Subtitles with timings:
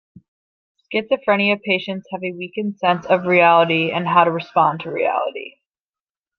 [0.89, 5.57] Schizophrenic patients have a weakened sense of reality and how to respond to reality.